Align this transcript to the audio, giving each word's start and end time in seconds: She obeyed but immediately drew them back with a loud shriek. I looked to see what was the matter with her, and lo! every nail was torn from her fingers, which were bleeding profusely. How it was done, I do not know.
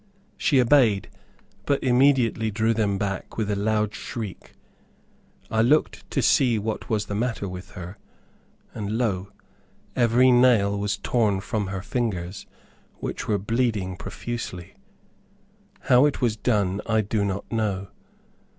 She 0.35 0.59
obeyed 0.59 1.09
but 1.67 1.83
immediately 1.83 2.49
drew 2.49 2.73
them 2.73 2.97
back 2.97 3.37
with 3.37 3.51
a 3.51 3.55
loud 3.55 3.93
shriek. 3.93 4.53
I 5.51 5.61
looked 5.61 6.09
to 6.09 6.23
see 6.23 6.57
what 6.57 6.89
was 6.89 7.05
the 7.05 7.13
matter 7.13 7.47
with 7.47 7.73
her, 7.73 7.99
and 8.73 8.97
lo! 8.97 9.31
every 9.95 10.31
nail 10.31 10.75
was 10.75 10.97
torn 10.97 11.39
from 11.39 11.67
her 11.67 11.83
fingers, 11.83 12.47
which 12.95 13.27
were 13.27 13.37
bleeding 13.37 13.95
profusely. 13.95 14.73
How 15.81 16.07
it 16.07 16.19
was 16.19 16.35
done, 16.35 16.81
I 16.87 17.01
do 17.01 17.23
not 17.23 17.51
know. 17.51 17.89